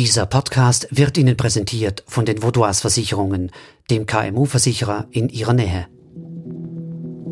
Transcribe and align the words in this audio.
Dieser 0.00 0.24
Podcast 0.24 0.88
wird 0.90 1.18
Ihnen 1.18 1.36
präsentiert 1.36 2.04
von 2.06 2.24
den 2.24 2.42
Vaudois 2.42 2.80
Versicherungen, 2.80 3.50
dem 3.90 4.06
KMU-Versicherer 4.06 5.06
in 5.10 5.28
Ihrer 5.28 5.52
Nähe. 5.52 5.88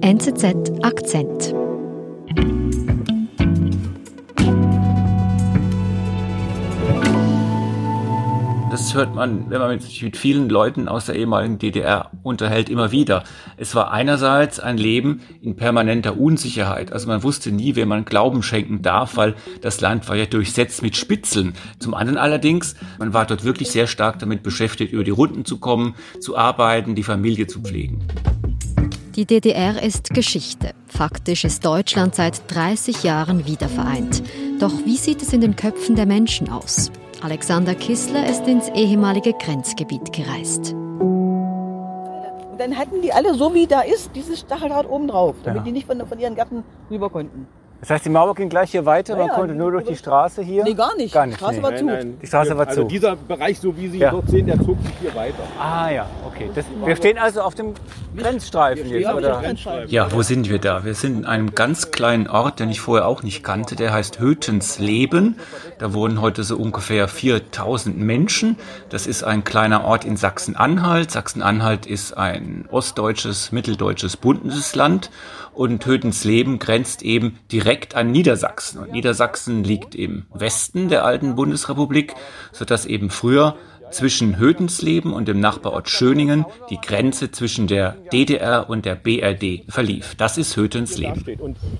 NZZ 0.02 0.72
Akzent. 0.82 1.54
Das 8.78 8.94
hört 8.94 9.12
man, 9.12 9.50
wenn 9.50 9.58
man 9.58 9.80
sich 9.80 10.04
mit 10.04 10.16
vielen 10.16 10.48
Leuten 10.48 10.86
aus 10.86 11.06
der 11.06 11.16
ehemaligen 11.16 11.58
DDR 11.58 12.12
unterhält, 12.22 12.68
immer 12.68 12.92
wieder. 12.92 13.24
Es 13.56 13.74
war 13.74 13.90
einerseits 13.90 14.60
ein 14.60 14.78
Leben 14.78 15.20
in 15.42 15.56
permanenter 15.56 16.16
Unsicherheit. 16.16 16.92
Also 16.92 17.08
man 17.08 17.24
wusste 17.24 17.50
nie, 17.50 17.74
wem 17.74 17.88
man 17.88 18.04
Glauben 18.04 18.40
schenken 18.44 18.80
darf, 18.80 19.16
weil 19.16 19.34
das 19.62 19.80
Land 19.80 20.08
war 20.08 20.14
ja 20.14 20.26
durchsetzt 20.26 20.80
mit 20.82 20.96
Spitzeln. 20.96 21.54
Zum 21.80 21.92
anderen 21.92 22.18
allerdings, 22.18 22.76
man 23.00 23.12
war 23.12 23.26
dort 23.26 23.42
wirklich 23.42 23.72
sehr 23.72 23.88
stark 23.88 24.20
damit 24.20 24.44
beschäftigt, 24.44 24.92
über 24.92 25.02
die 25.02 25.10
Runden 25.10 25.44
zu 25.44 25.58
kommen, 25.58 25.96
zu 26.20 26.36
arbeiten, 26.38 26.94
die 26.94 27.02
Familie 27.02 27.48
zu 27.48 27.60
pflegen. 27.60 28.06
Die 29.16 29.26
DDR 29.26 29.82
ist 29.82 30.10
Geschichte. 30.10 30.70
Faktisch 30.86 31.44
ist 31.44 31.64
Deutschland 31.64 32.14
seit 32.14 32.42
30 32.54 33.02
Jahren 33.02 33.44
wiedervereint. 33.44 34.22
Doch 34.60 34.72
wie 34.84 34.96
sieht 34.96 35.20
es 35.20 35.32
in 35.32 35.40
den 35.40 35.56
Köpfen 35.56 35.96
der 35.96 36.06
Menschen 36.06 36.48
aus? 36.48 36.92
Alexander 37.22 37.74
Kissler 37.74 38.28
ist 38.28 38.46
ins 38.46 38.68
ehemalige 38.70 39.32
Grenzgebiet 39.32 40.12
gereist. 40.12 40.72
Und 40.72 42.58
dann 42.58 42.76
hatten 42.78 43.02
die 43.02 43.12
alle 43.12 43.34
so 43.34 43.54
wie 43.54 43.66
da 43.66 43.80
ist, 43.80 44.10
dieses 44.14 44.38
Stacheldraht 44.40 44.88
oben 44.88 45.08
drauf, 45.08 45.34
damit 45.42 45.60
Ja. 45.60 45.64
die 45.64 45.72
nicht 45.72 45.86
von, 45.86 46.04
von 46.06 46.18
ihren 46.18 46.36
Gärten 46.36 46.62
rüber 46.90 47.10
konnten. 47.10 47.48
Das 47.80 47.90
heißt, 47.90 48.04
die 48.06 48.10
Mauer 48.10 48.34
ging 48.34 48.48
gleich 48.48 48.72
hier 48.72 48.84
weiter, 48.86 49.16
Ja, 49.16 49.26
man 49.26 49.28
konnte 49.36 49.54
nur 49.54 49.70
durch 49.70 49.84
die 49.86 49.94
Straße 49.94 50.42
hier? 50.42 50.64
Nee, 50.64 50.74
gar 50.74 50.96
nicht. 50.96 51.14
Gar 51.14 51.26
nicht, 51.26 51.38
Die 51.38 51.44
Straße 51.44 51.58
nee. 51.58 51.62
war 51.62 51.76
zu. 51.76 52.04
Die 52.20 52.26
Straße 52.26 52.58
war 52.58 52.66
also 52.66 52.82
zu. 52.82 52.88
dieser 52.88 53.14
Bereich, 53.14 53.60
so 53.60 53.76
wie 53.76 53.88
Sie 53.88 53.98
Ja. 53.98 54.10
dort 54.10 54.28
sehen, 54.28 54.46
der 54.46 54.56
zog 54.56 54.76
sich 54.82 54.94
hier 55.00 55.14
weiter. 55.14 55.44
Ah 55.60 55.88
ja, 55.90 56.06
okay. 56.26 56.50
Das, 56.54 56.64
wir 56.84 56.96
stehen 56.96 57.18
also 57.18 57.40
auf 57.42 57.54
dem 57.54 57.74
Grenzstreifen 58.16 58.88
jetzt, 58.90 59.02
Ja, 59.02 59.14
oder? 59.14 59.40
Ja, 59.86 60.10
wo 60.12 60.22
sind 60.22 60.48
wir 60.48 60.58
da? 60.58 60.84
Wir 60.84 60.94
sind 60.94 61.18
in 61.18 61.24
einem 61.24 61.54
ganz 61.54 61.92
kleinen 61.92 62.26
Ort, 62.28 62.58
den 62.58 62.68
ich 62.68 62.80
vorher 62.80 63.06
auch 63.06 63.22
nicht 63.22 63.44
kannte. 63.44 63.76
Der 63.76 63.92
heißt 63.92 64.18
Hötensleben. 64.18 65.36
Da 65.78 65.94
wohnen 65.94 66.20
heute 66.20 66.42
so 66.42 66.56
ungefähr 66.56 67.06
4000 67.06 67.96
Menschen. 67.96 68.56
Das 68.88 69.06
ist 69.06 69.22
ein 69.22 69.44
kleiner 69.44 69.84
Ort 69.84 70.04
in 70.04 70.16
Sachsen-Anhalt. 70.16 71.12
Sachsen-Anhalt 71.12 71.86
ist 71.86 72.16
ein 72.16 72.64
ostdeutsches, 72.72 73.52
mitteldeutsches 73.52 74.16
Bundesland. 74.16 75.10
Und 75.58 75.84
Hötensleben 75.84 76.60
grenzt 76.60 77.02
eben 77.02 77.40
direkt 77.50 77.96
an 77.96 78.12
Niedersachsen. 78.12 78.78
Und 78.78 78.92
Niedersachsen 78.92 79.64
liegt 79.64 79.96
im 79.96 80.24
Westen 80.32 80.88
der 80.88 81.04
alten 81.04 81.34
Bundesrepublik, 81.34 82.14
sodass 82.52 82.86
eben 82.86 83.10
früher 83.10 83.56
zwischen 83.90 84.38
Hötensleben 84.38 85.12
und 85.12 85.28
dem 85.28 85.40
Nachbarort 85.40 85.88
Schöningen 85.88 86.44
die 86.70 86.80
Grenze 86.80 87.30
zwischen 87.30 87.66
der 87.66 87.96
DDR 88.12 88.68
und 88.68 88.84
der 88.84 88.94
BRD 88.94 89.64
verlief. 89.68 90.14
Das 90.16 90.38
ist 90.38 90.56
Hötensleben. 90.56 91.24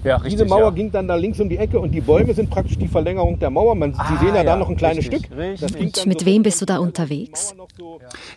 Ja, 0.04 0.16
richtig, 0.16 0.32
diese 0.32 0.44
Mauer 0.44 0.64
ja. 0.64 0.70
ging 0.70 0.90
dann 0.90 1.08
da 1.08 1.16
links 1.16 1.40
um 1.40 1.48
die 1.48 1.56
Ecke 1.56 1.78
und 1.78 1.92
die 1.92 2.00
Bäume 2.00 2.34
sind 2.34 2.50
praktisch 2.50 2.78
die 2.78 2.88
Verlängerung 2.88 3.38
der 3.38 3.50
Mauer. 3.50 3.74
Man, 3.74 3.92
Sie 3.92 4.16
sehen 4.18 4.34
ja, 4.34 4.44
da 4.44 4.56
noch 4.56 4.68
ein 4.68 4.76
kleines 4.76 5.04
richtig, 5.04 5.26
Stück. 5.26 5.38
richtig. 5.38 5.80
Und 5.80 6.06
mit 6.06 6.20
so 6.20 6.26
wem 6.26 6.42
bist 6.42 6.60
du 6.60 6.66
da 6.66 6.78
unterwegs? 6.78 7.54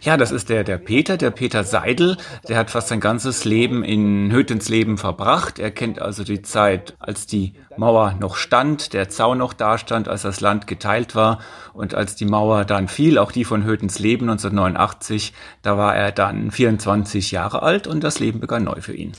Ja, 0.02 0.18
das 0.18 0.32
ist 0.32 0.50
der, 0.50 0.64
der 0.64 0.78
Peter, 0.78 1.18
der 1.18 1.32
Peter 1.32 1.64
Seidel. 1.64 2.18
Der 2.48 2.58
hat 2.58 2.70
fast 2.70 2.90
sein 2.90 3.00
ganzes 3.00 3.46
Leben 3.46 3.84
in 3.84 4.32
Hötensleben 4.32 4.98
verbracht. 4.98 5.60
Er 5.60 5.72
kennt 5.72 6.02
also 6.02 6.24
die 6.24 6.42
Zeit, 6.42 6.96
als 7.00 7.26
die 7.26 7.54
Mauer 7.78 8.16
noch 8.20 8.36
stand, 8.36 8.94
der 8.94 9.10
Zaun 9.10 9.38
noch 9.38 9.54
da 9.54 9.78
stand, 9.78 10.08
als 10.08 10.24
das 10.24 10.42
Land 10.42 10.68
geteilt 10.68 11.16
war 11.16 11.40
und 11.74 11.94
als 11.94 12.16
die 12.16 12.26
Mauer 12.26 12.66
dann 12.66 12.88
fiel, 12.88 13.18
auch 13.18 13.32
die 13.32 13.46
von 13.46 13.61
Hötensleben 13.64 14.30
1989, 14.30 15.34
da 15.62 15.78
war 15.78 15.96
er 15.96 16.12
dann 16.12 16.52
24 16.52 17.32
Jahre 17.32 17.62
alt 17.62 17.88
und 17.88 18.04
das 18.04 18.20
Leben 18.20 18.40
begann 18.40 18.64
neu 18.64 18.82
für 18.82 18.94
ihn. 18.94 19.12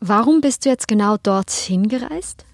Warum 0.00 0.40
bist 0.40 0.64
du 0.64 0.70
jetzt 0.70 0.88
genau 0.88 1.16
dorthin 1.16 1.88
gereist? 1.88 2.44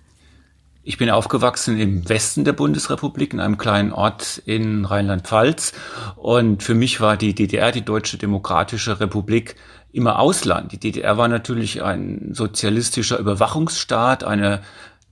Ich 0.88 0.96
bin 0.96 1.10
aufgewachsen 1.10 1.78
im 1.78 2.08
Westen 2.08 2.44
der 2.44 2.54
Bundesrepublik, 2.54 3.34
in 3.34 3.40
einem 3.40 3.58
kleinen 3.58 3.92
Ort 3.92 4.40
in 4.46 4.86
Rheinland-Pfalz. 4.86 5.74
Und 6.16 6.62
für 6.62 6.74
mich 6.74 7.00
war 7.02 7.18
die 7.18 7.34
DDR, 7.34 7.72
die 7.72 7.84
Deutsche 7.84 8.16
Demokratische 8.16 8.98
Republik, 8.98 9.56
immer 9.92 10.18
Ausland. 10.18 10.72
Die 10.72 10.78
DDR 10.78 11.18
war 11.18 11.28
natürlich 11.28 11.82
ein 11.82 12.30
sozialistischer 12.32 13.18
Überwachungsstaat, 13.18 14.24
eine 14.24 14.62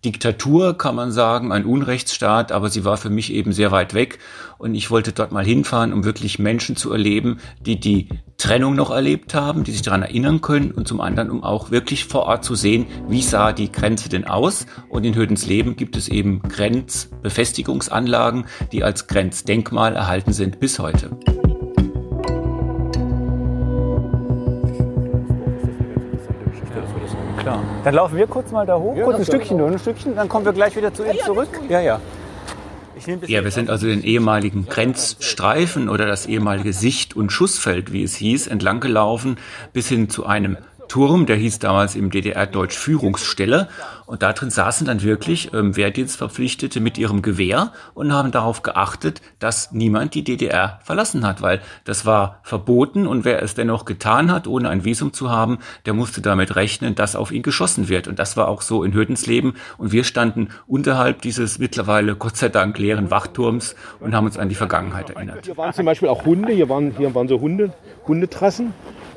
Diktatur, 0.06 0.78
kann 0.78 0.94
man 0.94 1.11
sagen, 1.11 1.50
ein 1.50 1.65
Unrechtsstaat, 1.65 2.53
aber 2.53 2.71
sie 2.71 2.84
war 2.84 2.97
für 2.97 3.11
mich 3.11 3.33
eben 3.33 3.53
sehr 3.53 3.72
weit 3.72 3.93
weg 3.93 4.21
und 4.56 4.77
ich 4.77 4.89
wollte 4.89 5.11
dort 5.11 5.33
mal 5.33 5.44
hinfahren, 5.44 5.93
um 5.93 6.05
wirklich 6.05 6.39
Menschen 6.39 6.77
zu 6.77 6.93
erleben, 6.93 7.41
die 7.61 7.81
die 7.81 8.11
Trennung 8.39 8.77
noch 8.77 8.93
erlebt 8.93 9.34
haben, 9.34 9.65
die 9.65 9.72
sich 9.72 9.83
daran 9.83 10.03
erinnern 10.03 10.43
können 10.43 10.71
und 10.71 10.87
zum 10.87 11.00
anderen, 11.00 11.28
um 11.28 11.43
auch 11.43 11.72
wirklich 11.72 12.05
vor 12.05 12.27
Ort 12.27 12.45
zu 12.45 12.55
sehen, 12.55 12.87
wie 13.09 13.21
sah 13.21 13.53
die 13.53 13.72
Grenze 13.72 14.09
denn 14.09 14.28
aus 14.28 14.66
und 14.89 15.03
in 15.03 15.16
Hödensleben 15.16 15.75
gibt 15.75 15.97
es 15.97 16.06
eben 16.06 16.41
Grenzbefestigungsanlagen, 16.43 18.45
die 18.71 18.84
als 18.84 19.09
Grenzdenkmal 19.09 19.97
erhalten 19.97 20.33
sind 20.33 20.61
bis 20.61 20.78
heute. 20.78 21.19
Klar. 27.47 27.62
Dann 27.84 27.95
laufen 27.95 28.17
wir 28.17 28.27
kurz 28.27 28.51
mal 28.51 28.67
da 28.67 28.77
hoch, 28.77 28.97
kurz 29.05 29.19
ein 29.19 29.25
Stückchen, 29.25 29.59
nur 29.59 29.69
ein 29.69 29.79
Stückchen, 29.79 30.17
dann 30.17 30.29
kommen 30.29 30.45
wir 30.45 30.53
gleich 30.53 30.75
wieder 30.75 30.93
zu 30.93 31.05
Ihnen 31.05 31.21
zurück. 31.25 31.49
Ja, 31.69 31.81
ja. 31.81 32.01
Ich 32.97 33.07
nehme 33.07 33.21
das 33.21 33.31
Ja, 33.31 33.45
wir 33.45 33.53
sind 33.53 33.71
also 33.71 33.87
den 33.87 34.03
ehemaligen 34.03 34.67
Grenzstreifen 34.67 35.89
oder 35.89 36.07
das 36.07 36.27
ehemalige 36.27 36.73
Sicht- 36.73 37.15
und 37.15 37.31
Schussfeld, 37.31 37.93
wie 37.93 38.03
es 38.03 38.17
hieß, 38.17 38.49
entlang 38.49 38.81
gelaufen, 38.81 39.37
bis 39.73 39.89
hin 39.89 40.11
zu 40.11 40.27
einem 40.27 40.57
Turm, 40.89 41.27
der 41.27 41.37
hieß 41.37 41.61
damals 41.61 41.95
im 41.95 42.11
DDR-Deutsch 42.11 42.77
Führungsstelle. 42.77 43.69
Und 44.06 44.22
da 44.22 44.33
drin 44.33 44.50
saßen 44.50 44.87
dann 44.87 45.03
wirklich 45.03 45.53
ähm, 45.53 45.77
Wehrdienstverpflichtete 45.77 46.81
mit 46.81 46.97
ihrem 46.97 47.22
Gewehr 47.22 47.72
und 47.94 48.12
haben 48.12 48.31
darauf 48.31 48.62
geachtet, 48.62 49.21
dass 49.39 49.72
niemand 49.72 50.15
die 50.15 50.25
DDR 50.25 50.78
verlassen 50.84 51.27
hat, 51.27 51.43
weil 51.43 51.61
das 51.84 52.06
war 52.06 52.41
verboten 52.43 53.06
und 53.06 53.25
wer 53.25 53.43
es 53.43 53.55
dennoch 53.55 53.84
getan 53.84 54.31
hat, 54.31 54.47
ohne 54.47 54.69
ein 54.69 54.84
Visum 54.84 55.12
zu 55.12 55.31
haben, 55.31 55.59
der 55.87 55.95
musste 55.95 56.21
damit 56.21 56.56
rechnen, 56.56 56.95
dass 56.95 57.16
auf 57.16 57.33
ihn 57.33 57.43
geschossen 57.43 57.89
wird. 57.89 58.09
Und 58.09 58.19
das 58.19 58.37
war 58.37 58.49
auch 58.49 58.62
so 58.62 58.84
in 58.84 58.95
Hödensleben. 58.95 59.55
Und 59.78 59.93
wir 59.93 60.05
standen 60.05 60.49
unterhalb 60.66 61.22
dieses 61.22 61.59
mittlerweile 61.59 62.15
Gott 62.16 62.37
sei 62.37 62.49
Dank 62.49 62.78
leeren 62.78 63.11
Wachturms 63.11 63.75
und 64.00 64.15
haben 64.15 64.27
uns 64.27 64.39
an 64.39 64.49
die 64.49 64.55
Vergangenheit 64.55 65.11
erinnert. 65.11 65.45
Hier 65.45 65.56
waren 65.56 65.72
zum 65.72 65.87
Beispiel 65.87 66.09
auch 66.09 66.25
Hunde, 66.25 66.53
hier 66.53 66.69
waren, 66.69 66.95
hier 66.97 67.15
waren 67.15 67.28
so 67.28 67.41
Hunde, 67.41 67.72
Hundetrassen. 68.06 68.72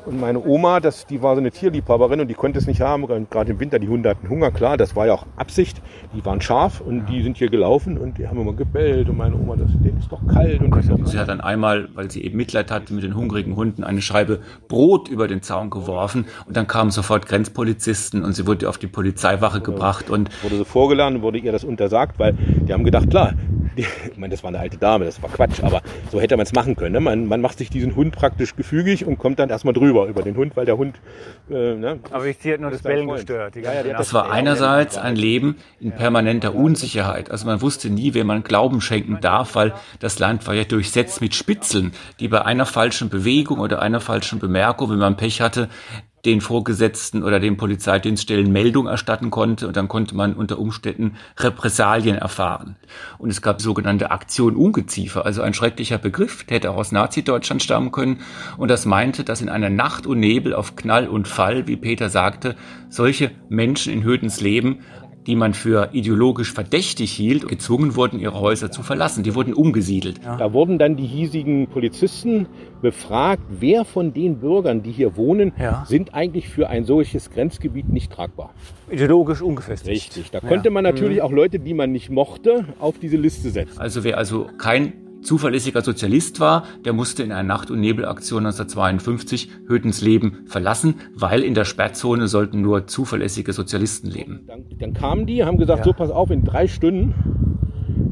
Und 0.06 0.18
meine 0.18 0.42
Oma, 0.42 0.80
das, 0.80 1.06
die 1.06 1.22
war 1.22 1.34
so 1.34 1.40
eine 1.40 1.50
Tierliebhaberin 1.50 2.20
und 2.20 2.28
die 2.28 2.34
konnte 2.34 2.58
es 2.58 2.66
nicht 2.66 2.80
haben. 2.80 3.06
Gerade 3.06 3.52
im 3.52 3.60
Winter, 3.60 3.78
die 3.78 3.88
Hunde 3.88 4.08
hatten 4.08 4.28
Hunger, 4.28 4.50
klar, 4.50 4.76
das 4.80 4.96
war 4.96 5.06
ja 5.06 5.14
auch 5.14 5.26
Absicht. 5.36 5.80
Die 6.14 6.24
waren 6.24 6.40
scharf 6.40 6.80
und 6.80 7.06
die 7.06 7.22
sind 7.22 7.36
hier 7.36 7.48
gelaufen 7.48 7.98
und 7.98 8.18
die 8.18 8.26
haben 8.26 8.40
immer 8.40 8.52
gebellt. 8.52 9.08
Und 9.08 9.16
meine 9.18 9.36
Oma, 9.36 9.56
das, 9.56 9.70
denen 9.72 9.98
ist 9.98 10.10
doch 10.10 10.26
kalt. 10.26 10.60
Und 10.60 10.74
das, 10.74 11.10
Sie 11.10 11.18
hat 11.18 11.28
dann 11.28 11.40
einmal, 11.40 11.88
weil 11.94 12.10
sie 12.10 12.24
eben 12.24 12.36
Mitleid 12.36 12.70
hatte 12.70 12.92
mit 12.94 13.04
den 13.04 13.14
hungrigen 13.14 13.56
Hunden, 13.56 13.84
eine 13.84 14.02
Scheibe 14.02 14.40
Brot 14.68 15.08
über 15.08 15.28
den 15.28 15.42
Zaun 15.42 15.70
geworfen 15.70 16.26
und 16.46 16.56
dann 16.56 16.66
kamen 16.66 16.90
sofort 16.90 17.26
Grenzpolizisten 17.26 18.24
und 18.24 18.34
sie 18.34 18.46
wurde 18.46 18.68
auf 18.68 18.78
die 18.78 18.86
Polizeiwache 18.86 19.60
gebracht 19.60 20.10
und 20.10 20.30
wurde 20.42 20.56
so 20.56 20.64
vorgeladen 20.64 21.16
und 21.16 21.22
wurde 21.22 21.38
ihr 21.38 21.52
das 21.52 21.64
untersagt, 21.64 22.18
weil 22.18 22.32
die 22.34 22.72
haben 22.72 22.84
gedacht, 22.84 23.10
klar, 23.10 23.34
ich 24.10 24.16
meine, 24.16 24.32
das 24.32 24.42
war 24.42 24.48
eine 24.48 24.58
alte 24.58 24.78
Dame, 24.78 25.04
das 25.04 25.22
war 25.22 25.30
Quatsch, 25.30 25.62
aber 25.62 25.82
so 26.10 26.20
hätte 26.20 26.36
man 26.36 26.44
es 26.44 26.52
machen 26.52 26.76
können. 26.76 26.92
Ne? 26.92 27.00
Man, 27.00 27.26
man 27.26 27.40
macht 27.40 27.58
sich 27.58 27.70
diesen 27.70 27.96
Hund 27.96 28.14
praktisch 28.14 28.56
gefügig 28.56 29.04
und 29.04 29.18
kommt 29.18 29.38
dann 29.38 29.50
erstmal 29.50 29.74
drüber 29.74 30.06
über 30.06 30.22
den 30.22 30.36
Hund, 30.36 30.56
weil 30.56 30.66
der 30.66 30.76
Hund. 30.76 31.00
Äh, 31.50 31.74
ne, 31.74 31.98
Aber 32.10 32.26
ich 32.26 32.38
sehe 32.38 32.58
nur 32.58 32.70
das 32.70 32.82
Bellen 32.82 33.08
gestört. 33.08 33.54
Die 33.54 33.60
Ja, 33.60 33.72
ja. 33.72 33.96
Das 33.96 34.14
war 34.14 34.30
einerseits 34.30 34.98
ein 34.98 35.16
Leben 35.16 35.56
in 35.80 35.92
permanenter 35.92 36.54
Unsicherheit. 36.54 37.30
Also 37.30 37.46
man 37.46 37.60
wusste 37.60 37.90
nie, 37.90 38.14
wem 38.14 38.26
man 38.26 38.42
Glauben 38.42 38.80
schenken 38.80 39.18
darf, 39.20 39.54
weil 39.54 39.72
das 39.98 40.18
Land 40.18 40.46
war 40.46 40.54
ja 40.54 40.64
durchsetzt 40.64 41.20
mit 41.20 41.34
Spitzeln, 41.34 41.92
die 42.20 42.28
bei 42.28 42.44
einer 42.44 42.66
falschen 42.66 43.08
Bewegung 43.08 43.58
oder 43.58 43.82
einer 43.82 44.00
falschen 44.00 44.38
Bemerkung, 44.38 44.90
wenn 44.90 44.98
man 44.98 45.16
Pech 45.16 45.40
hatte, 45.40 45.68
den 46.24 46.40
Vorgesetzten 46.40 47.22
oder 47.22 47.40
den 47.40 47.56
Polizeidienststellen 47.56 48.52
Meldung 48.52 48.86
erstatten 48.86 49.30
konnte 49.30 49.66
und 49.66 49.76
dann 49.76 49.88
konnte 49.88 50.14
man 50.14 50.34
unter 50.34 50.58
Umständen 50.58 51.16
Repressalien 51.38 52.16
erfahren. 52.16 52.76
Und 53.18 53.30
es 53.30 53.42
gab 53.42 53.60
sogenannte 53.60 54.10
Aktion 54.10 54.56
Ungeziefer, 54.56 55.24
also 55.24 55.42
ein 55.42 55.54
schrecklicher 55.54 55.98
Begriff, 55.98 56.44
der 56.44 56.56
hätte 56.56 56.70
auch 56.70 56.76
aus 56.76 56.92
Nazi-Deutschland 56.92 57.62
stammen 57.62 57.92
können. 57.92 58.20
Und 58.58 58.70
das 58.70 58.86
meinte, 58.86 59.24
dass 59.24 59.40
in 59.40 59.48
einer 59.48 59.70
Nacht 59.70 60.06
und 60.06 60.20
Nebel 60.20 60.54
auf 60.54 60.76
Knall 60.76 61.08
und 61.08 61.26
Fall, 61.26 61.66
wie 61.66 61.76
Peter 61.76 62.10
sagte, 62.10 62.56
solche 62.88 63.30
Menschen 63.48 63.92
in 63.92 64.04
Hödens 64.04 64.40
Leben 64.40 64.80
die 65.30 65.36
man 65.36 65.54
für 65.54 65.90
ideologisch 65.92 66.52
verdächtig 66.52 67.12
hielt, 67.12 67.46
gezwungen 67.46 67.94
wurden, 67.94 68.18
ihre 68.18 68.40
Häuser 68.40 68.72
zu 68.72 68.82
verlassen. 68.82 69.22
Die 69.22 69.36
wurden 69.36 69.54
umgesiedelt. 69.54 70.20
Da 70.24 70.52
wurden 70.52 70.76
dann 70.76 70.96
die 70.96 71.06
hiesigen 71.06 71.68
Polizisten 71.68 72.46
befragt, 72.82 73.44
wer 73.48 73.84
von 73.84 74.12
den 74.12 74.40
Bürgern, 74.40 74.82
die 74.82 74.90
hier 74.90 75.16
wohnen, 75.16 75.52
Ja. 75.56 75.84
sind 75.86 76.14
eigentlich 76.14 76.48
für 76.48 76.68
ein 76.68 76.84
solches 76.84 77.30
Grenzgebiet 77.30 77.88
nicht 77.88 78.10
tragbar. 78.10 78.52
Ideologisch 78.90 79.40
ungefestigt. 79.40 80.16
Richtig. 80.16 80.32
Da 80.32 80.40
konnte 80.40 80.68
man 80.70 80.82
natürlich 80.82 81.22
auch 81.22 81.30
Leute, 81.30 81.60
die 81.60 81.74
man 81.74 81.92
nicht 81.92 82.10
mochte, 82.10 82.64
auf 82.80 82.98
diese 82.98 83.16
Liste 83.16 83.50
setzen. 83.50 83.78
Also 83.78 84.02
wer 84.02 84.18
also 84.18 84.48
kein 84.58 84.94
zuverlässiger 85.22 85.82
Sozialist 85.82 86.40
war, 86.40 86.64
der 86.84 86.92
musste 86.92 87.22
in 87.22 87.32
einer 87.32 87.42
Nacht- 87.42 87.70
und 87.70 87.80
Nebelaktion 87.80 88.46
1952 88.46 89.50
Hötens 89.66 90.00
Leben 90.00 90.44
verlassen, 90.46 90.94
weil 91.14 91.42
in 91.42 91.54
der 91.54 91.64
Sperrzone 91.64 92.28
sollten 92.28 92.60
nur 92.60 92.86
zuverlässige 92.86 93.52
Sozialisten 93.52 94.08
leben. 94.10 94.40
Dann, 94.46 94.64
dann 94.78 94.92
kamen 94.94 95.26
die, 95.26 95.44
haben 95.44 95.58
gesagt, 95.58 95.80
ja. 95.80 95.84
so 95.84 95.92
pass 95.92 96.10
auf, 96.10 96.30
in 96.30 96.44
drei 96.44 96.66
Stunden 96.66 97.14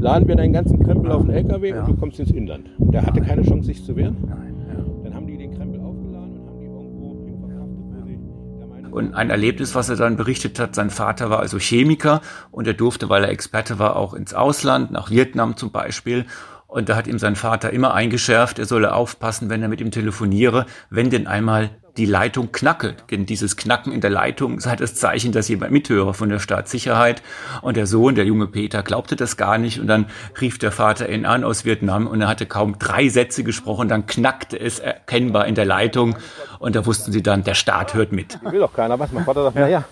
laden 0.01 0.29
wir 0.29 0.37
deinen 0.37 0.53
ganzen 0.53 0.83
Krempel 0.85 1.13
auf 1.13 1.23
den 1.23 1.31
LKW 1.31 1.71
ja. 1.71 1.81
und 1.81 1.89
du 1.89 1.97
kommst 1.97 2.21
ins 2.21 2.31
Inland. 2.31 2.69
Und 2.79 2.93
der 2.93 3.05
hatte 3.05 3.21
keine 3.21 3.43
Chance, 3.43 3.67
sich 3.67 3.85
zu 3.85 3.97
wehren. 3.97 4.17
Nein, 4.27 4.55
ja. 4.69 5.05
Dann 5.05 5.15
haben 5.15 5.27
die 5.27 5.37
den 5.37 5.55
Krempel 5.57 5.81
aufgeladen 5.81 6.39
und 6.39 6.47
haben 6.49 6.59
die 6.59 6.67
irgendwo 6.67 7.25
hin 7.25 7.39
verkraftet, 7.41 7.79
wo 7.79 8.05
sie 8.05 8.59
der 8.59 8.67
Meinung 8.67 8.93
Und 8.93 9.15
ein 9.15 9.31
Erlebnis, 9.31 9.75
was 9.75 9.89
er 9.89 9.97
dann 9.97 10.17
berichtet 10.17 10.59
hat, 10.59 10.75
sein 10.75 10.91
Vater 10.91 11.31
war 11.31 11.41
also 11.41 11.59
Chemiker 11.59 12.21
und 12.51 12.67
er 12.67 12.75
durfte, 12.75 13.09
weil 13.09 13.25
er 13.25 13.31
Experte 13.31 13.79
war, 13.79 13.97
auch 13.97 14.15
ins 14.15 14.35
Ausland, 14.35 14.91
nach 14.91 15.11
Vietnam 15.11 15.57
zum 15.57 15.71
Beispiel. 15.71 16.27
Und 16.69 16.91
da 16.91 16.97
hat 16.97 17.07
ihm 17.07 17.19
sein 17.19 17.35
Vater 17.35 17.73
immer 17.73 17.95
eingeschärft, 17.95 18.59
er 18.59 18.67
solle 18.67 18.93
aufpassen, 18.93 19.49
wenn 19.49 19.63
er 19.63 19.69
mit 19.69 19.81
ihm 19.81 19.91
telefoniere, 19.91 20.67
wenn 20.91 21.09
denn 21.09 21.27
einmal 21.27 21.71
die 21.97 22.05
Leitung 22.05 22.53
knacke. 22.53 22.95
Denn 23.11 23.25
dieses 23.25 23.57
Knacken 23.57 23.91
in 23.91 24.03
der 24.03 24.11
Leitung 24.11 24.61
sei 24.61 24.77
das 24.77 24.95
Zeichen, 24.95 25.33
dass 25.33 25.49
jemand 25.49 25.73
mithöre 25.73 26.13
von 26.13 26.29
der 26.29 26.39
Staatssicherheit. 26.39 27.23
Und 27.63 27.79
der 27.79 27.87
Sohn, 27.87 28.15
der 28.15 28.27
junge 28.27 28.47
Peter, 28.49 28.83
glaubte 28.83 29.17
das 29.17 29.39
gar 29.39 29.57
nicht. 29.57 29.81
Und 29.81 29.87
dann 29.87 30.07
rief 30.43 30.59
der 30.59 30.71
Vater 30.71 31.09
ihn 31.09 31.25
an 31.25 31.43
aus 31.43 31.65
Vietnam 31.65 32.07
und 32.07 32.21
er 32.21 32.29
hatte 32.29 32.45
kaum 32.45 32.79
drei 32.79 33.09
Sätze 33.09 33.45
gesprochen. 33.45 33.89
Dann 33.89 34.07
knackte 34.07 34.61
es 34.61 34.79
erkennbar 34.79 35.47
in 35.47 35.55
der 35.55 35.65
Leitung. 35.65 36.17
Und 36.59 36.77
da 36.77 36.85
wussten 36.85 37.13
sie 37.13 37.23
dann, 37.23 37.45
der 37.45 37.55
Staat 37.55 37.95
hört 37.95 38.13
mit. 38.13 38.39
Will 38.43 38.61
doch 38.61 38.75
keiner 38.75 38.99
was. 38.99 39.11
Mein 39.11 39.25
Vater 39.25 39.45
sagt, 39.45 39.57
ja. 39.57 39.63
naja, 39.63 39.85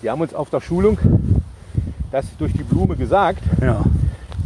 die 0.00 0.08
haben 0.08 0.20
uns 0.20 0.32
auf 0.32 0.48
der 0.48 0.60
Schulung 0.60 0.96
das 2.12 2.24
durch 2.38 2.52
die 2.52 2.62
Blume 2.62 2.96
gesagt. 2.96 3.42
Ja. 3.60 3.82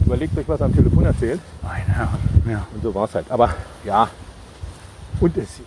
Überlegt 0.04 0.36
euch, 0.36 0.48
was 0.48 0.60
er 0.60 0.66
am 0.66 0.74
Telefon 0.74 1.04
erzählt. 1.04 1.40
Nein, 1.62 1.82
ja, 1.88 2.52
ja. 2.52 2.66
Und 2.74 2.82
so 2.82 2.94
war 2.94 3.04
es 3.04 3.14
halt. 3.14 3.30
Aber 3.30 3.54
ja, 3.84 4.08
und 5.20 5.36
es 5.36 5.60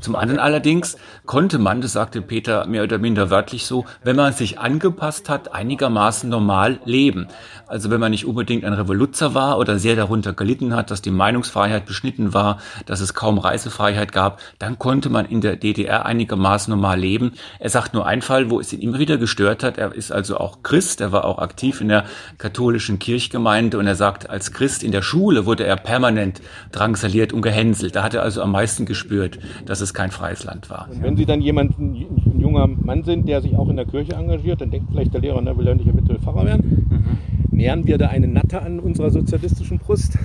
zum 0.00 0.16
anderen 0.16 0.40
allerdings 0.40 0.96
konnte 1.26 1.58
man, 1.58 1.80
das 1.80 1.92
sagte 1.92 2.20
Peter 2.20 2.66
mehr 2.66 2.82
oder 2.82 2.98
minder 2.98 3.30
wörtlich 3.30 3.66
so, 3.66 3.84
wenn 4.02 4.16
man 4.16 4.32
sich 4.32 4.58
angepasst 4.58 5.28
hat, 5.28 5.54
einigermaßen 5.54 6.28
normal 6.28 6.78
leben. 6.84 7.28
Also 7.66 7.90
wenn 7.90 8.00
man 8.00 8.10
nicht 8.10 8.26
unbedingt 8.26 8.64
ein 8.64 8.72
Revoluzer 8.72 9.34
war 9.34 9.58
oder 9.58 9.78
sehr 9.78 9.96
darunter 9.96 10.32
gelitten 10.32 10.74
hat, 10.74 10.90
dass 10.90 11.02
die 11.02 11.10
Meinungsfreiheit 11.10 11.86
beschnitten 11.86 12.34
war, 12.34 12.58
dass 12.86 13.00
es 13.00 13.14
kaum 13.14 13.38
Reisefreiheit 13.38 14.12
gab, 14.12 14.40
dann 14.58 14.78
konnte 14.78 15.08
man 15.08 15.24
in 15.24 15.40
der 15.40 15.56
DDR 15.56 16.06
einigermaßen 16.06 16.70
normal 16.70 17.00
leben. 17.00 17.32
Er 17.58 17.70
sagt 17.70 17.94
nur 17.94 18.06
einen 18.06 18.22
Fall, 18.22 18.50
wo 18.50 18.60
es 18.60 18.72
ihn 18.72 18.80
immer 18.80 18.98
wieder 18.98 19.16
gestört 19.16 19.62
hat. 19.62 19.78
Er 19.78 19.94
ist 19.94 20.12
also 20.12 20.36
auch 20.36 20.62
Christ, 20.62 21.00
er 21.00 21.12
war 21.12 21.24
auch 21.24 21.38
aktiv 21.38 21.80
in 21.80 21.88
der 21.88 22.04
katholischen 22.38 22.98
Kirchgemeinde 22.98 23.78
und 23.78 23.86
er 23.86 23.96
sagt, 23.96 24.28
als 24.28 24.52
Christ 24.52 24.82
in 24.82 24.92
der 24.92 25.02
Schule 25.02 25.46
wurde 25.46 25.64
er 25.64 25.76
permanent 25.76 26.42
drangsaliert 26.72 27.32
und 27.32 27.42
gehänselt. 27.42 27.96
Da 27.96 28.02
hat 28.02 28.14
er 28.14 28.22
also 28.22 28.42
am 28.42 28.52
meisten 28.52 28.83
gespürt, 28.86 29.38
dass 29.66 29.80
es 29.80 29.94
kein 29.94 30.10
freies 30.10 30.44
Land 30.44 30.70
war. 30.70 30.88
Und 30.90 31.02
wenn 31.02 31.16
Sie 31.16 31.26
dann 31.26 31.40
jemand, 31.40 31.78
ein 31.78 32.38
junger 32.38 32.66
Mann 32.66 33.02
sind, 33.04 33.28
der 33.28 33.40
sich 33.40 33.56
auch 33.56 33.68
in 33.68 33.76
der 33.76 33.86
Kirche 33.86 34.14
engagiert, 34.14 34.60
dann 34.60 34.70
denkt 34.70 34.88
vielleicht 34.90 35.14
der 35.14 35.20
Lehrer, 35.20 35.40
na, 35.40 35.56
will 35.56 35.66
er 35.66 35.74
nicht 35.74 35.88
eventuell 35.88 36.18
Pfarrer 36.18 36.44
werden? 36.44 36.86
Mhm. 36.90 37.56
Nähern 37.56 37.86
wir 37.86 37.98
da 37.98 38.08
eine 38.08 38.28
Natte 38.28 38.60
an 38.60 38.80
unserer 38.80 39.10
sozialistischen 39.10 39.78
Brust? 39.78 40.18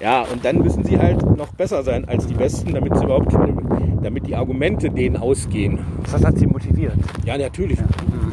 Ja, 0.00 0.22
und 0.22 0.44
dann 0.44 0.58
müssen 0.62 0.82
sie 0.82 0.98
halt 0.98 1.22
noch 1.36 1.52
besser 1.52 1.82
sein 1.82 2.06
als 2.06 2.26
die 2.26 2.34
Besten, 2.34 2.72
damit 2.72 2.96
sie 2.96 3.04
überhaupt, 3.04 3.34
damit 4.02 4.26
die 4.26 4.34
Argumente 4.34 4.88
denen 4.88 5.16
ausgehen. 5.16 5.78
Was 6.10 6.24
hat 6.24 6.38
sie 6.38 6.46
motiviert? 6.46 6.94
Ja, 7.26 7.36
natürlich 7.36 7.78
ja. 7.78 7.84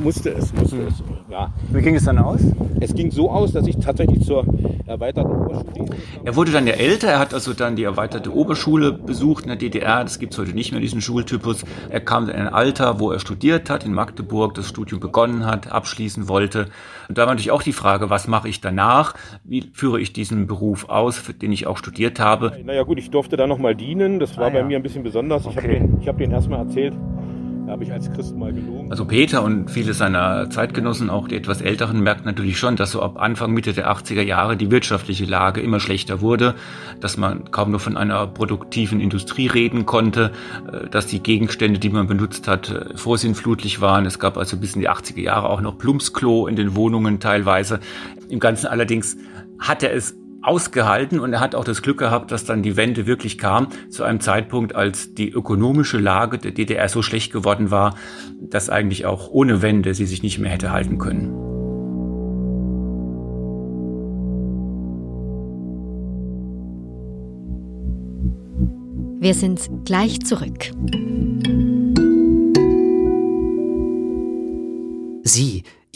musste 0.02 0.30
es, 0.30 0.54
musste 0.54 0.78
mhm. 0.78 0.88
es. 0.88 1.04
Ja. 1.38 1.52
Wie 1.72 1.84
ging 1.84 1.94
es 1.94 2.06
dann 2.06 2.18
aus? 2.18 2.42
Es 2.80 2.96
ging 2.96 3.12
so 3.12 3.30
aus, 3.30 3.52
dass 3.52 3.68
ich 3.68 3.78
tatsächlich 3.78 4.26
zur 4.26 4.44
erweiterten 4.88 5.32
Oberschule. 5.32 5.90
Er 6.24 6.36
wurde 6.36 6.52
dann 6.52 6.66
ja 6.66 6.74
älter, 6.74 7.10
er 7.10 7.20
hat 7.20 7.32
also 7.32 7.54
dann 7.54 7.76
die 7.76 7.84
erweiterte 7.84 8.36
Oberschule 8.36 8.92
besucht 8.92 9.44
in 9.44 9.50
der 9.50 9.58
DDR. 9.58 10.04
Das 10.04 10.18
gibt 10.18 10.34
es 10.34 10.40
heute 10.40 10.54
nicht 10.54 10.72
mehr, 10.72 10.82
diesen 10.82 11.00
Schultypus. 11.00 11.64
Er 11.92 12.00
kam 12.00 12.28
in 12.28 12.36
ein 12.36 12.48
Alter, 12.48 13.00
wo 13.00 13.12
er 13.12 13.20
studiert 13.20 13.70
hat, 13.70 13.86
in 13.86 13.94
Magdeburg, 13.94 14.56
das 14.56 14.68
Studium 14.68 15.00
begonnen 15.00 15.46
hat, 15.46 15.72
abschließen 15.72 16.28
wollte. 16.28 16.70
Und 17.08 17.20
da 17.20 17.28
war 17.28 17.28
natürlich 17.28 17.52
auch 17.52 17.62
die 17.62 17.74
Frage, 17.74 18.10
was 18.10 18.28
mache 18.28 18.50
ich 18.50 18.60
danach? 18.60 19.14
Wie 19.44 19.70
führe 19.74 20.02
ich 20.02 20.14
diesen 20.14 20.48
Beruf 20.48 20.90
aus, 20.90 21.20
für 21.20 21.36
den 21.36 21.52
ich 21.52 21.68
auch 21.68 21.78
studiert 21.78 22.20
habe? 22.20 22.58
Naja 22.66 22.82
gut, 22.82 22.98
ich 22.98 23.12
durfte 23.12 23.38
da 23.38 23.46
nochmal 23.46 23.76
dienen. 23.76 24.20
Das 24.20 24.38
war 24.38 24.46
ah, 24.46 24.48
ja. 24.48 24.62
bei 24.62 24.64
mir 24.64 24.78
ein 24.78 24.84
bisschen 24.84 25.04
besonders. 25.04 25.46
Okay. 25.46 25.60
Ich 25.60 25.64
habe 25.64 25.68
den, 25.68 26.08
hab 26.08 26.18
den 26.18 26.32
erstmal 26.32 26.66
erzählt. 26.66 26.96
Habe 27.68 27.84
ich 27.84 27.92
als 27.92 28.12
Christ 28.14 28.36
mal 28.36 28.54
gelogen. 28.54 28.90
Also 28.92 29.04
Peter 29.04 29.44
und 29.44 29.70
viele 29.70 29.94
seiner 29.94 30.50
Zeitgenossen, 30.50 31.10
auch 31.10 31.28
die 31.28 31.36
etwas 31.36 31.62
Älteren, 31.62 32.00
merkten 32.00 32.26
natürlich 32.26 32.58
schon, 32.58 32.78
dass 32.78 32.92
so 32.92 33.02
ab 33.02 33.18
Anfang, 33.20 33.54
Mitte 33.54 33.74
der 33.74 33.92
80er 33.92 34.22
Jahre 34.22 34.56
die 34.56 34.72
wirtschaftliche 34.72 35.26
Lage 35.26 35.60
immer 35.60 35.82
schlechter 35.82 36.22
wurde, 36.22 36.56
dass 37.02 37.18
man 37.18 37.52
kaum 37.52 37.72
noch 37.72 37.82
von 37.82 37.98
einer 37.98 38.26
produktiven 38.26 39.02
Industrie 39.02 39.48
reden 39.48 39.86
konnte, 39.86 40.32
äh, 40.72 40.88
dass 40.90 41.08
die 41.08 41.22
Gegenstände, 41.22 41.80
die 41.80 41.90
man 41.90 42.08
benutzt 42.08 42.48
hat, 42.48 42.70
äh, 42.70 42.98
vorsinnflutlich 42.98 43.82
waren. 43.82 44.06
Es 44.06 44.18
gab 44.18 44.38
also 44.38 44.56
bis 44.58 44.76
in 44.76 44.82
die 44.82 44.90
80er 44.90 45.22
Jahre 45.22 45.50
auch 45.50 45.60
noch 45.60 45.78
Plumpsklo 45.78 46.48
in 46.48 46.56
den 46.56 46.76
Wohnungen 46.76 47.20
teilweise. 47.20 47.82
Im 48.30 48.40
Ganzen 48.40 48.68
allerdings 48.68 49.18
hat 49.60 49.84
er 49.84 49.94
es 49.94 50.16
ausgehalten 50.48 51.20
und 51.20 51.34
er 51.34 51.40
hat 51.40 51.56
auch 51.56 51.66
das 51.66 51.82
Glück 51.82 51.98
gehabt, 51.98 52.32
dass 52.32 52.46
dann 52.46 52.64
die 52.64 52.78
Wende 52.78 53.06
wirklich 53.06 53.38
kam, 53.38 53.68
zu 53.90 54.04
einem 54.04 54.22
Zeitpunkt, 54.22 54.76
als 54.76 55.14
die 55.14 55.30
ökonomische 55.30 55.98
Lage 55.98 56.38
der 56.38 56.52
DDR 56.52 56.88
so 56.90 57.02
schlecht 57.02 57.34
geworden 57.34 57.70
war, 57.70 57.96
dass 58.42 58.70
eigentlich 58.70 59.06
auch 59.06 59.30
ohne 59.30 59.62
Wende 59.62 59.94
sie 59.94 60.06
sich 60.06 60.24
nicht 60.24 60.40
mehr 60.40 60.52
hätte 60.52 60.72
halten 60.72 60.98
können. 60.98 61.34
Wir 69.20 69.34
sind 69.34 69.70
gleich 69.84 70.22
zurück. 70.22 70.72
Sie 75.24 75.64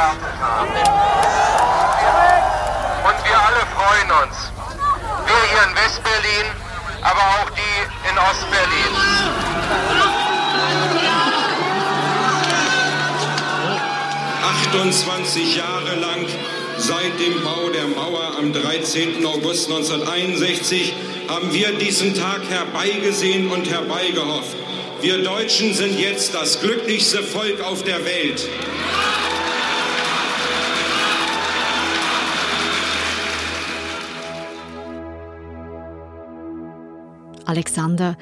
Gewartet 0.00 0.40
haben. 0.40 0.70
Und 3.08 3.18
wir 3.24 3.38
alle 3.38 3.62
freuen 3.76 4.10
uns. 4.22 4.36
Wir 5.26 5.40
hier 5.50 5.62
in 5.68 5.74
Westberlin, 5.76 6.46
aber 7.02 7.20
auch 7.20 7.50
die 7.50 8.08
in 8.08 8.18
Ostberlin. 8.18 8.92
»28 14.72 15.56
Jahre 15.56 15.96
lang 15.96 16.26
seit 16.78 17.18
dem 17.20 17.42
Bau 17.44 17.68
der 17.70 17.88
Mauer 17.88 18.38
am 18.38 18.52
13. 18.52 19.24
August 19.26 19.70
1961 19.70 20.94
haben 21.28 21.52
wir 21.52 21.72
diesen 21.72 22.14
Tag 22.14 22.40
herbeigesehen 22.48 23.50
und 23.50 23.68
herbeigehofft. 23.70 24.56
Wir 25.00 25.22
Deutschen 25.22 25.74
sind 25.74 25.98
jetzt 25.98 26.34
das 26.34 26.60
glücklichste 26.60 27.22
Volk 27.22 27.62
auf 27.62 27.82
der 27.84 28.04
Welt. 28.04 28.48
Alexander, 37.50 38.16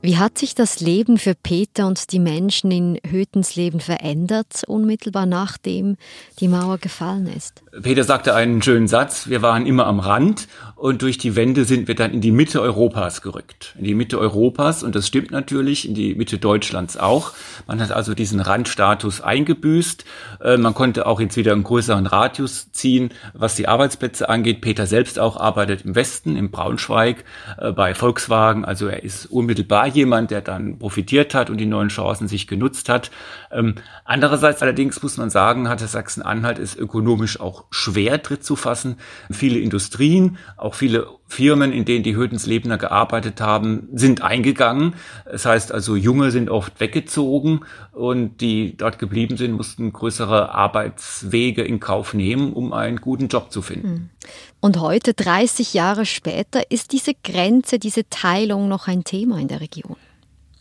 wie 0.00 0.16
hat 0.16 0.36
sich 0.36 0.56
das 0.56 0.80
Leben 0.80 1.16
für 1.16 1.36
Peter 1.36 1.86
und 1.86 2.10
die 2.10 2.18
Menschen 2.18 2.72
in 2.72 2.98
Hötens 3.08 3.54
Leben 3.54 3.78
verändert, 3.78 4.64
unmittelbar 4.66 5.24
nachdem 5.24 5.96
die 6.40 6.48
Mauer 6.48 6.78
gefallen 6.78 7.28
ist? 7.28 7.62
Peter 7.82 8.02
sagte 8.02 8.34
einen 8.34 8.60
schönen 8.60 8.88
Satz, 8.88 9.28
wir 9.28 9.40
waren 9.40 9.64
immer 9.64 9.86
am 9.86 10.00
Rand 10.00 10.48
und 10.82 11.02
durch 11.02 11.16
die 11.16 11.36
Wende 11.36 11.64
sind 11.64 11.86
wir 11.86 11.94
dann 11.94 12.10
in 12.10 12.20
die 12.20 12.32
Mitte 12.32 12.60
Europas 12.60 13.22
gerückt. 13.22 13.76
In 13.78 13.84
die 13.84 13.94
Mitte 13.94 14.18
Europas 14.18 14.82
und 14.82 14.96
das 14.96 15.06
stimmt 15.06 15.30
natürlich, 15.30 15.86
in 15.86 15.94
die 15.94 16.16
Mitte 16.16 16.38
Deutschlands 16.38 16.96
auch. 16.96 17.34
Man 17.68 17.80
hat 17.80 17.92
also 17.92 18.14
diesen 18.14 18.40
Randstatus 18.40 19.20
eingebüßt. 19.20 20.04
Äh, 20.42 20.56
man 20.56 20.74
konnte 20.74 21.06
auch 21.06 21.20
jetzt 21.20 21.36
wieder 21.36 21.52
einen 21.52 21.62
größeren 21.62 22.06
Radius 22.06 22.72
ziehen, 22.72 23.10
was 23.32 23.54
die 23.54 23.68
Arbeitsplätze 23.68 24.28
angeht. 24.28 24.60
Peter 24.60 24.86
selbst 24.86 25.20
auch 25.20 25.36
arbeitet 25.36 25.84
im 25.84 25.94
Westen, 25.94 26.34
im 26.34 26.50
Braunschweig, 26.50 27.24
äh, 27.58 27.70
bei 27.70 27.94
Volkswagen. 27.94 28.64
Also 28.64 28.88
er 28.88 29.04
ist 29.04 29.26
unmittelbar 29.26 29.86
jemand, 29.86 30.32
der 30.32 30.40
dann 30.40 30.80
profitiert 30.80 31.32
hat 31.32 31.48
und 31.48 31.58
die 31.58 31.66
neuen 31.66 31.90
Chancen 31.90 32.26
sich 32.26 32.48
genutzt 32.48 32.88
hat. 32.88 33.12
Ähm, 33.52 33.76
andererseits 34.04 34.62
allerdings 34.62 35.00
muss 35.00 35.16
man 35.16 35.30
sagen, 35.30 35.68
hatte 35.68 35.86
Sachsen-Anhalt 35.86 36.58
es 36.58 36.74
ökonomisch 36.74 37.38
auch 37.38 37.66
schwer 37.70 38.20
Tritt 38.20 38.42
zu 38.42 38.56
fassen. 38.56 38.96
Viele 39.30 39.60
Industrien, 39.60 40.38
auch 40.56 40.71
viele 40.74 41.06
Firmen, 41.26 41.72
in 41.72 41.84
denen 41.84 42.02
die 42.02 42.14
Hötenslebner 42.14 42.78
gearbeitet 42.78 43.40
haben, 43.40 43.88
sind 43.92 44.22
eingegangen. 44.22 44.94
Das 45.24 45.46
heißt 45.46 45.72
also, 45.72 45.96
Junge 45.96 46.30
sind 46.30 46.50
oft 46.50 46.78
weggezogen 46.80 47.60
und 47.92 48.40
die 48.40 48.76
dort 48.76 48.98
geblieben 48.98 49.36
sind, 49.36 49.52
mussten 49.52 49.92
größere 49.92 50.54
Arbeitswege 50.54 51.62
in 51.62 51.80
Kauf 51.80 52.14
nehmen, 52.14 52.52
um 52.52 52.72
einen 52.72 53.00
guten 53.00 53.28
Job 53.28 53.50
zu 53.50 53.62
finden. 53.62 53.88
Hm. 53.88 54.10
Und 54.60 54.78
heute, 54.78 55.14
30 55.14 55.74
Jahre 55.74 56.06
später, 56.06 56.70
ist 56.70 56.92
diese 56.92 57.12
Grenze, 57.24 57.78
diese 57.78 58.08
Teilung 58.08 58.68
noch 58.68 58.86
ein 58.86 59.04
Thema 59.04 59.38
in 59.40 59.48
der 59.48 59.60
Region. 59.60 59.96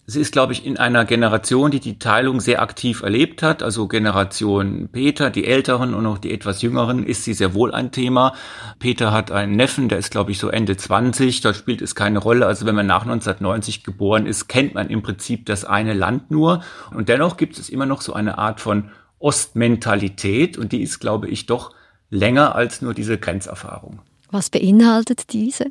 Sie 0.08 0.20
ist, 0.20 0.34
glaube 0.34 0.52
ich, 0.52 0.66
in 0.66 0.78
einer 0.78 1.06
Generation, 1.06 1.72
die 1.72 1.80
die 1.80 2.00
Teilung 2.00 2.42
sehr 2.42 2.62
aktiv 2.62 3.02
erlebt 3.02 3.44
hat. 3.44 3.64
Also 3.64 3.88
Generation 3.88 4.90
Peter, 4.92 5.30
die 5.30 5.46
Älteren 5.46 5.94
und 5.94 6.06
auch 6.06 6.18
die 6.18 6.34
etwas 6.34 6.62
Jüngeren, 6.62 7.06
ist 7.06 7.24
sie 7.24 7.34
sehr 7.34 7.54
wohl 7.54 7.74
ein 7.74 7.92
Thema. 7.92 8.34
Peter 8.80 9.12
hat 9.12 9.32
einen 9.32 9.56
Neffen, 9.56 9.90
der 9.90 10.00
ist, 10.00 10.12
glaube 10.12 10.32
ich, 10.32 10.40
so 10.40 10.50
Ende 10.50 10.76
20. 10.76 11.42
Dort 11.42 11.56
spielt 11.56 11.82
es 11.82 11.96
keine 11.96 12.20
Rolle. 12.20 12.48
Also 12.48 12.66
wenn 12.66 12.76
man 12.76 12.88
nach 12.88 13.04
1990 13.04 13.84
geboren 13.84 14.26
ist, 14.26 14.48
kennt 14.48 14.74
man 14.74 14.90
im 14.90 15.02
Prinzip 15.02 15.46
das 15.46 15.66
eine 15.66 15.94
Land 15.94 16.32
nur. 16.32 16.62
Und 16.94 17.08
dennoch 17.08 17.38
gibt 17.38 17.58
es 17.60 17.70
immer 17.70 17.86
noch 17.86 18.02
so 18.02 18.14
eine 18.14 18.38
Art 18.38 18.60
von 18.60 18.90
Ostmentalität. 19.20 20.58
Und 20.58 20.72
die 20.72 20.82
ist, 20.82 21.00
glaube 21.00 21.30
ich, 21.30 21.46
doch 21.46 21.74
länger 22.10 22.56
als 22.56 22.82
nur 22.82 22.94
diese 22.94 23.18
Grenzerfahrung. 23.18 24.02
Was 24.32 24.50
beinhaltet 24.50 25.32
diese? 25.32 25.68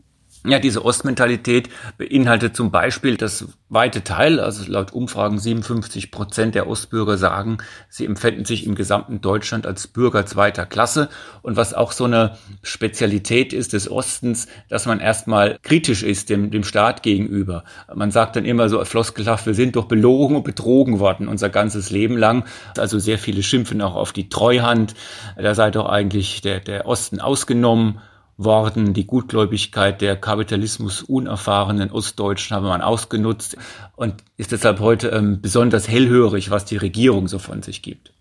Ja, 0.47 0.59
diese 0.59 0.87
Ostmentalität 0.87 1.69
beinhaltet 1.99 2.57
zum 2.57 2.71
Beispiel 2.71 3.19
das 3.19 3.49
weite 3.69 4.03
Teil, 4.03 4.41
also 4.41 4.65
laut 4.73 4.91
Umfragen 4.91 5.39
57 5.39 6.11
Prozent 6.11 6.55
der 6.55 6.67
Ostbürger 6.67 7.19
sagen, 7.19 7.59
sie 7.91 8.07
empfinden 8.07 8.47
sich 8.47 8.65
im 8.65 8.75
gesamten 8.75 9.21
Deutschland 9.21 9.67
als 9.67 9.87
Bürger 9.87 10.25
zweiter 10.25 10.65
Klasse. 10.65 11.11
Und 11.43 11.57
was 11.57 11.75
auch 11.75 11.93
so 11.93 12.05
eine 12.05 12.39
Spezialität 12.63 13.53
ist 13.53 13.75
des 13.75 13.91
Ostens, 13.91 14.49
dass 14.71 14.87
man 14.87 14.99
erstmal 14.99 15.59
kritisch 15.63 16.03
ist 16.03 16.31
dem, 16.31 16.51
dem 16.51 16.65
Staat 16.65 17.03
gegenüber. 17.03 17.65
Man 17.95 18.11
sagt 18.11 18.37
dann 18.37 18.47
immer 18.47 18.71
so 18.71 18.83
floskelhaft, 18.83 19.45
wir 19.45 19.55
sind 19.55 19.77
doch 19.77 19.85
belogen 19.85 20.37
und 20.37 20.45
betrogen 20.45 21.01
worden 21.01 21.29
unser 21.29 21.51
ganzes 21.51 21.91
Leben 21.91 22.17
lang. 22.17 22.47
Also 22.79 22.99
sehr 22.99 23.19
viele 23.19 23.43
schimpfen 23.43 23.83
auch 23.83 23.95
auf 23.95 24.15
die 24.15 24.31
Treuhand. 24.31 24.95
Da 25.37 25.55
sei 25.55 25.71
doch 25.71 25.87
eigentlich 25.87 26.41
der, 26.41 26.61
der 26.61 26.87
Osten 26.87 27.21
ausgenommen 27.21 28.01
worden. 28.45 28.95
Die 28.95 29.07
Gutgläubigkeit 29.07 30.01
der 30.01 30.17
Kapitalismus 30.17 31.03
unerfahrenen 31.03 31.91
Ostdeutschen 31.91 32.57
habe 32.57 32.69
man 32.69 32.83
ausgenutzt 32.83 33.57
und 33.97 34.15
ist 34.37 34.53
deshalb 34.53 34.81
heute 34.81 35.09
ähm, 35.09 35.41
besonders 35.41 35.89
hellhörig, 35.89 36.51
was 36.51 36.65
die 36.65 36.77
Regierung 36.77 37.29
so 37.29 37.39
von 37.39 37.63
sich 37.63 37.83
gibt. 37.83 38.13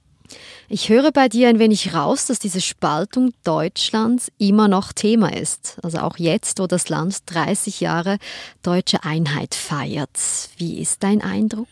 Ich 0.71 0.89
höre 0.89 1.11
bei 1.11 1.29
dir 1.29 1.49
ein 1.49 1.57
wenig 1.57 1.95
raus, 1.95 2.27
dass 2.27 2.38
diese 2.38 2.61
Spaltung 2.61 3.31
Deutschlands 3.43 4.31
immer 4.38 4.67
noch 4.67 4.93
Thema 4.93 5.33
ist. 5.33 5.79
Also 5.81 5.97
auch 5.97 6.17
jetzt, 6.17 6.59
wo 6.59 6.67
das 6.67 6.89
Land 6.89 7.21
30 7.25 7.79
Jahre 7.79 8.19
deutsche 8.61 9.03
Einheit 9.03 9.55
feiert. 9.55 10.11
Wie 10.57 10.77
ist 10.79 11.01
dein 11.01 11.23
Eindruck? 11.23 11.67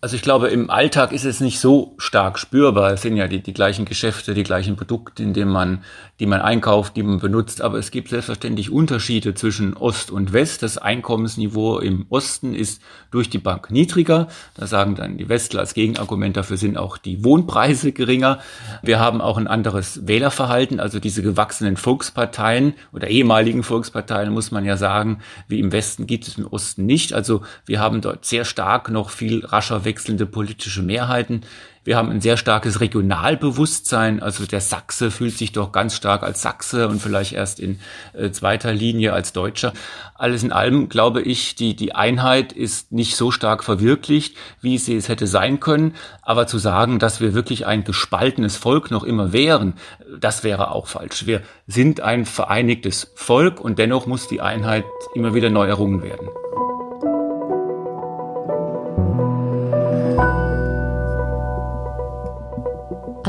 Also 0.00 0.14
ich 0.14 0.22
glaube, 0.22 0.46
im 0.46 0.70
Alltag 0.70 1.10
ist 1.10 1.24
es 1.24 1.40
nicht 1.40 1.58
so 1.58 1.96
stark 1.98 2.38
spürbar. 2.38 2.92
Es 2.92 3.02
sind 3.02 3.16
ja 3.16 3.26
die, 3.26 3.42
die 3.42 3.52
gleichen 3.52 3.84
Geschäfte, 3.84 4.32
die 4.32 4.44
gleichen 4.44 4.76
Produkte, 4.76 5.24
in 5.24 5.32
denen 5.32 5.50
man, 5.50 5.82
die 6.20 6.26
man 6.26 6.40
einkauft, 6.40 6.94
die 6.94 7.02
man 7.02 7.18
benutzt. 7.18 7.62
Aber 7.62 7.78
es 7.78 7.90
gibt 7.90 8.10
selbstverständlich 8.10 8.70
Unterschiede 8.70 9.34
zwischen 9.34 9.76
Ost 9.76 10.12
und 10.12 10.32
West. 10.32 10.62
Das 10.62 10.78
Einkommensniveau 10.78 11.80
im 11.80 12.06
Osten 12.10 12.54
ist 12.54 12.80
durch 13.10 13.28
die 13.28 13.38
Bank 13.38 13.72
niedriger. 13.72 14.28
Da 14.54 14.68
sagen 14.68 14.94
dann 14.94 15.18
die 15.18 15.28
Westler 15.28 15.60
als 15.60 15.74
Gegenargument 15.74 16.36
dafür 16.36 16.58
sind 16.58 16.76
auch 16.76 16.96
die 16.96 17.24
Wohnpreise 17.24 17.90
geringer. 17.90 18.38
Wir 18.82 19.00
haben 19.00 19.20
auch 19.20 19.36
ein 19.36 19.48
anderes 19.48 20.06
Wählerverhalten. 20.06 20.78
Also 20.78 21.00
diese 21.00 21.22
gewachsenen 21.22 21.76
Volksparteien 21.76 22.74
oder 22.92 23.08
ehemaligen 23.08 23.64
Volksparteien, 23.64 24.32
muss 24.32 24.52
man 24.52 24.64
ja 24.64 24.76
sagen, 24.76 25.18
wie 25.48 25.58
im 25.58 25.72
Westen 25.72 26.06
gibt 26.06 26.28
es 26.28 26.38
im 26.38 26.46
Osten 26.46 26.86
nicht. 26.86 27.14
Also 27.14 27.42
wir 27.66 27.80
haben 27.80 28.00
dort 28.00 28.24
sehr 28.24 28.44
stark 28.44 28.90
noch 28.90 29.10
viel 29.10 29.44
rascher 29.44 29.84
wechselnde 29.88 30.26
politische 30.26 30.82
Mehrheiten. 30.82 31.40
Wir 31.88 31.96
haben 31.96 32.10
ein 32.10 32.20
sehr 32.20 32.36
starkes 32.36 32.82
Regionalbewusstsein. 32.82 34.20
Also 34.20 34.44
der 34.44 34.60
Sachse 34.60 35.10
fühlt 35.10 35.38
sich 35.38 35.52
doch 35.52 35.72
ganz 35.72 35.94
stark 35.94 36.22
als 36.22 36.42
Sachse 36.42 36.86
und 36.86 37.00
vielleicht 37.00 37.32
erst 37.32 37.58
in 37.58 37.80
äh, 38.12 38.30
zweiter 38.30 38.74
Linie 38.74 39.14
als 39.14 39.32
Deutscher. 39.32 39.72
Alles 40.14 40.42
in 40.42 40.52
allem 40.52 40.90
glaube 40.90 41.22
ich, 41.22 41.54
die, 41.54 41.74
die 41.74 41.94
Einheit 41.94 42.52
ist 42.52 42.92
nicht 42.92 43.16
so 43.16 43.30
stark 43.30 43.64
verwirklicht, 43.64 44.36
wie 44.60 44.76
sie 44.76 44.96
es 44.96 45.08
hätte 45.08 45.26
sein 45.26 45.60
können. 45.60 45.94
Aber 46.20 46.46
zu 46.46 46.58
sagen, 46.58 46.98
dass 46.98 47.22
wir 47.22 47.32
wirklich 47.32 47.64
ein 47.64 47.84
gespaltenes 47.84 48.58
Volk 48.58 48.90
noch 48.90 49.04
immer 49.04 49.32
wären, 49.32 49.72
das 50.20 50.44
wäre 50.44 50.72
auch 50.72 50.88
falsch. 50.88 51.24
Wir 51.24 51.40
sind 51.66 52.02
ein 52.02 52.26
vereinigtes 52.26 53.12
Volk 53.14 53.62
und 53.62 53.78
dennoch 53.78 54.06
muss 54.06 54.28
die 54.28 54.42
Einheit 54.42 54.84
immer 55.14 55.32
wieder 55.32 55.48
neu 55.48 55.66
errungen 55.66 56.02
werden. 56.02 56.28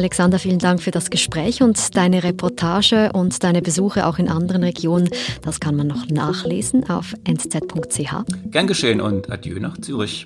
Alexander, 0.09 0.39
vielen 0.39 0.57
Dank 0.57 0.81
für 0.81 0.89
das 0.89 1.11
Gespräch 1.11 1.61
und 1.61 1.95
deine 1.95 2.23
Reportage 2.23 3.11
und 3.13 3.43
deine 3.43 3.61
Besuche 3.61 4.07
auch 4.07 4.17
in 4.17 4.27
anderen 4.27 4.63
Regionen. 4.63 5.07
Das 5.43 5.59
kann 5.59 5.75
man 5.75 5.85
noch 5.85 6.07
nachlesen 6.07 6.89
auf 6.89 7.13
nz.ch. 7.25 8.11
Gern 8.49 8.65
geschehen 8.65 9.01
und 9.01 9.31
adieu 9.31 9.59
nach 9.59 9.77
Zürich. 9.77 10.25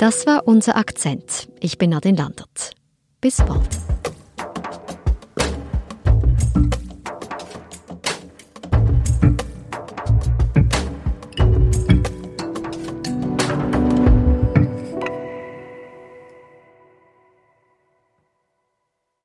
Das 0.00 0.26
war 0.26 0.48
unser 0.48 0.76
Akzent. 0.76 1.48
Ich 1.60 1.78
bin 1.78 1.90
Nadine 1.90 2.18
Landert. 2.18 2.72
Bis 3.20 3.36
bald. 3.36 3.89